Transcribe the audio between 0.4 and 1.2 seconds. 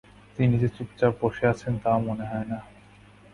যে চুপচাপ